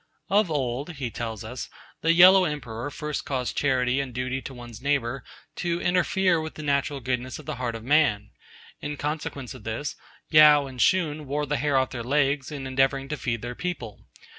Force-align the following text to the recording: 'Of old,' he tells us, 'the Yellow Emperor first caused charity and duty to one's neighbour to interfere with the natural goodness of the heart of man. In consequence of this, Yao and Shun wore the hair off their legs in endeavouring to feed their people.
'Of 0.31 0.49
old,' 0.49 0.93
he 0.93 1.11
tells 1.11 1.43
us, 1.43 1.69
'the 2.01 2.13
Yellow 2.13 2.45
Emperor 2.45 2.89
first 2.89 3.23
caused 3.23 3.55
charity 3.55 3.99
and 4.01 4.11
duty 4.15 4.41
to 4.41 4.51
one's 4.51 4.81
neighbour 4.81 5.23
to 5.57 5.79
interfere 5.79 6.41
with 6.41 6.55
the 6.55 6.63
natural 6.63 7.01
goodness 7.01 7.37
of 7.37 7.45
the 7.45 7.57
heart 7.57 7.75
of 7.75 7.83
man. 7.83 8.31
In 8.81 8.97
consequence 8.97 9.53
of 9.53 9.63
this, 9.63 9.95
Yao 10.31 10.65
and 10.65 10.81
Shun 10.81 11.27
wore 11.27 11.45
the 11.45 11.57
hair 11.57 11.77
off 11.77 11.91
their 11.91 12.01
legs 12.03 12.51
in 12.51 12.65
endeavouring 12.65 13.09
to 13.09 13.15
feed 13.17 13.43
their 13.43 13.53
people. 13.53 14.07